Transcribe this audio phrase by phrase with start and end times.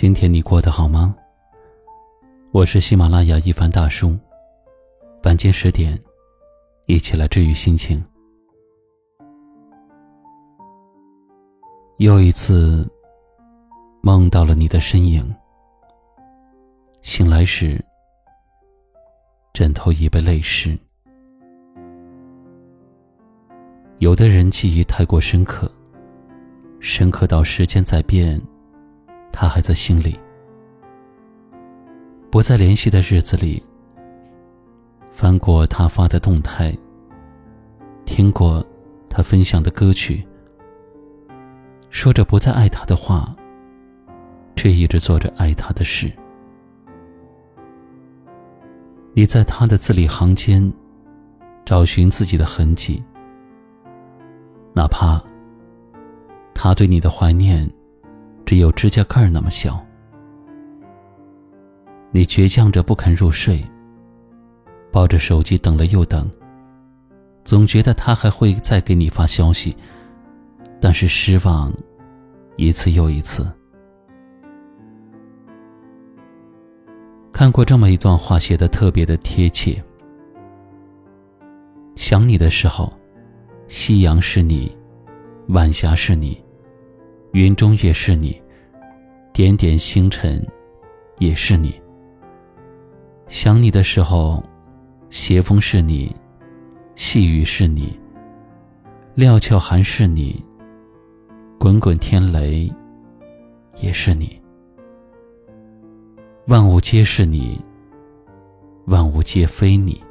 [0.00, 1.14] 今天你过得好吗？
[2.52, 4.18] 我是喜马拉雅一凡大叔。
[5.24, 6.00] 晚间十点，
[6.86, 8.02] 一起来治愈心情。
[11.98, 12.90] 又一次
[14.00, 15.22] 梦到了你的身影，
[17.02, 17.78] 醒来时，
[19.52, 20.78] 枕头已被泪湿。
[23.98, 25.70] 有的人记忆太过深刻，
[26.80, 28.40] 深刻到时间在变。
[29.32, 30.18] 他还在心里。
[32.30, 33.62] 不再联系的日子里，
[35.10, 36.72] 翻过他发的动态，
[38.04, 38.64] 听过
[39.08, 40.24] 他分享的歌曲，
[41.90, 43.34] 说着不再爱他的话，
[44.54, 46.10] 却一直做着爱他的事。
[49.12, 50.72] 你在他的字里行间
[51.64, 53.02] 找寻自己的痕迹，
[54.72, 55.20] 哪怕
[56.54, 57.68] 他对你的怀念。
[58.50, 59.80] 只有指甲盖那么小，
[62.10, 63.64] 你倔强着不肯入睡，
[64.90, 66.28] 抱着手机等了又等，
[67.44, 69.76] 总觉得他还会再给你发消息，
[70.80, 71.72] 但是失望
[72.56, 73.48] 一次又一次。
[77.32, 79.80] 看过这么一段话，写的特别的贴切。
[81.94, 82.92] 想你的时候，
[83.68, 84.76] 夕阳是你，
[85.50, 86.42] 晚霞是你。
[87.32, 88.42] 云中月是你，
[89.32, 90.44] 点点星辰
[91.18, 91.80] 也是你。
[93.28, 94.42] 想你的时候，
[95.10, 96.14] 斜风是你，
[96.96, 97.96] 细雨是你，
[99.14, 100.44] 料峭寒是你，
[101.56, 102.68] 滚滚天雷
[103.80, 104.40] 也是你。
[106.48, 107.60] 万物皆是你，
[108.86, 110.02] 万物皆非你。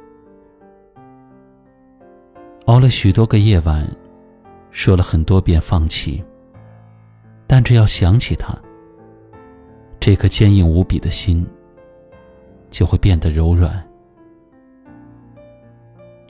[2.64, 3.86] 熬了许多个夜晚，
[4.70, 6.24] 说了很多遍放弃。
[7.52, 8.56] 但只要想起他，
[9.98, 11.44] 这颗坚硬无比的心
[12.70, 13.84] 就会变得柔软。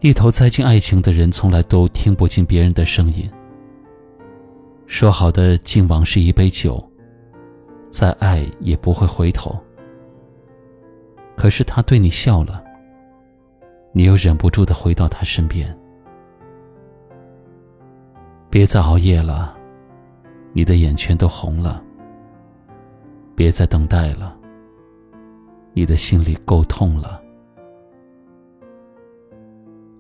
[0.01, 3.31] 一头栽进爱情的人，从来都听不进别人的声音。
[4.87, 6.83] 说好的敬往事一杯酒，
[7.91, 9.55] 再爱也不会回头。
[11.37, 12.65] 可是他对你笑了，
[13.93, 15.79] 你又忍不住的回到他身边。
[18.49, 19.60] 别再熬夜了。
[20.53, 21.83] 你的眼圈都红了，
[23.35, 24.37] 别再等待了。
[25.73, 27.23] 你的心里够痛了。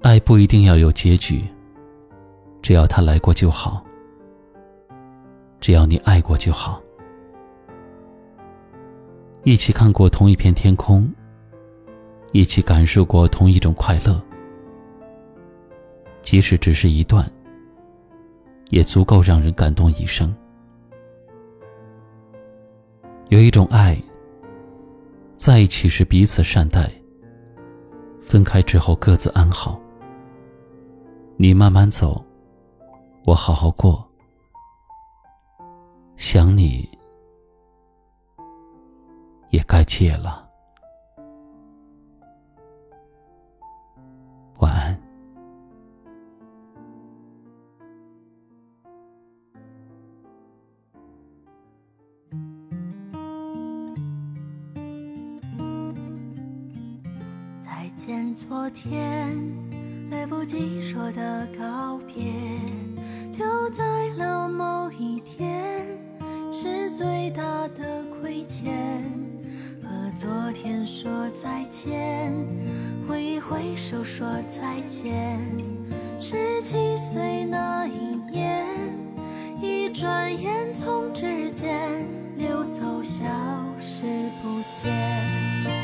[0.02, 1.44] 爱不一定要有结局，
[2.60, 3.84] 只要他来过就好。
[5.60, 6.82] 只要你爱过就好。
[9.44, 11.08] 一起看过同一片天空，
[12.32, 14.20] 一起感受过同一种快乐，
[16.22, 17.30] 即使只是一段。
[18.70, 20.34] 也足够让人感动一生。
[23.28, 23.96] 有一种爱，
[25.36, 26.90] 在一起时彼此善待，
[28.20, 29.80] 分开之后各自安好。
[31.36, 32.24] 你慢慢走，
[33.24, 34.04] 我好好过。
[36.16, 36.88] 想你，
[39.50, 40.49] 也该戒了。
[57.94, 59.36] 见昨天，
[60.10, 62.32] 来不及说的告别，
[63.36, 63.84] 留在
[64.16, 65.86] 了某一天，
[66.52, 69.02] 是最大的亏欠。
[69.82, 72.32] 和昨天说再见，
[73.06, 75.40] 挥一挥手说再见。
[76.20, 78.66] 十七岁那一年，
[79.60, 83.24] 一转眼从指尖溜走，消
[83.80, 84.02] 失
[84.42, 85.79] 不见。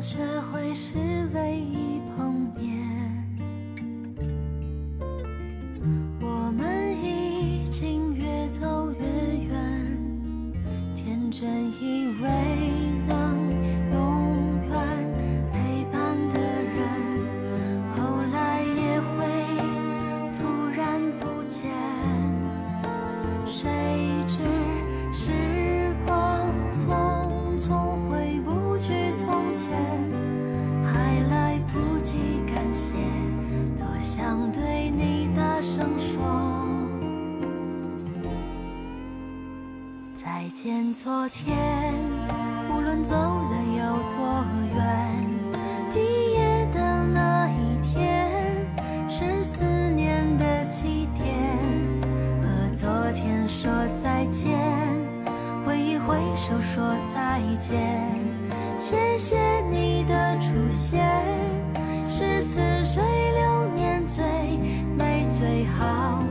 [0.00, 0.18] 学
[0.52, 0.98] 会是
[1.32, 1.95] 唯一。
[40.46, 41.92] 再见昨天，
[42.70, 43.82] 无论走了有
[44.14, 44.44] 多
[44.76, 45.26] 远。
[45.92, 45.98] 毕
[46.34, 48.30] 业的那一天，
[49.08, 51.34] 是思念的起点。
[52.40, 53.68] 和昨天说
[54.00, 54.56] 再见，
[55.64, 58.08] 挥一挥手说再见。
[58.78, 61.04] 谢谢你的出现，
[62.08, 63.02] 是似水
[63.34, 64.24] 流年最
[64.96, 66.22] 美最好。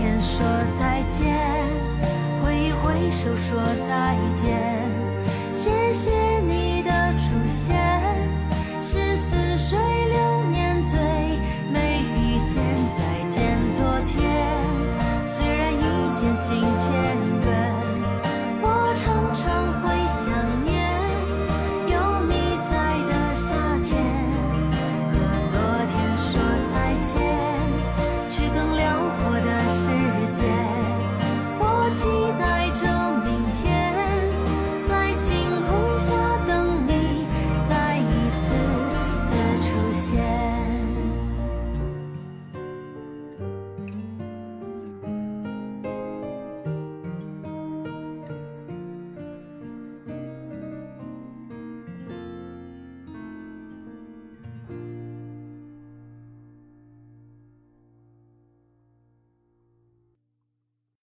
[0.00, 0.40] 天说
[0.78, 1.36] 再见，
[2.42, 4.88] 挥一挥手说再见，
[5.52, 7.76] 谢谢你的出现，
[8.80, 10.98] 是似水流年最
[11.70, 12.56] 美遇见。
[12.96, 14.24] 再见昨天，
[15.26, 17.29] 虽然已渐行渐远。